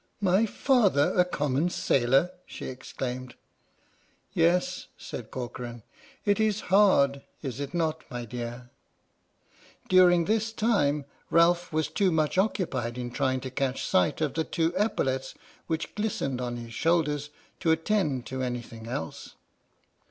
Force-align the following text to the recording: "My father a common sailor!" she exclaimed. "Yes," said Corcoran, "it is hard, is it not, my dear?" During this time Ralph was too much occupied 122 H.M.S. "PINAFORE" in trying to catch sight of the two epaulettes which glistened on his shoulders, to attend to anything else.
"My 0.19 0.47
father 0.47 1.13
a 1.15 1.23
common 1.23 1.69
sailor!" 1.69 2.31
she 2.47 2.65
exclaimed. 2.65 3.35
"Yes," 4.33 4.87
said 4.97 5.29
Corcoran, 5.29 5.83
"it 6.25 6.39
is 6.39 6.59
hard, 6.73 7.21
is 7.43 7.59
it 7.59 7.75
not, 7.75 8.03
my 8.09 8.25
dear?" 8.25 8.71
During 9.89 10.25
this 10.25 10.51
time 10.53 11.05
Ralph 11.29 11.71
was 11.71 11.87
too 11.87 12.11
much 12.11 12.39
occupied 12.39 12.97
122 12.97 13.09
H.M.S. 13.09 13.11
"PINAFORE" 13.11 13.27
in 13.27 13.39
trying 13.39 13.41
to 13.41 13.55
catch 13.79 13.87
sight 13.87 14.21
of 14.21 14.33
the 14.33 14.43
two 14.43 14.73
epaulettes 14.75 15.35
which 15.67 15.93
glistened 15.93 16.41
on 16.41 16.57
his 16.57 16.73
shoulders, 16.73 17.29
to 17.59 17.69
attend 17.69 18.25
to 18.25 18.41
anything 18.41 18.87
else. 18.87 19.35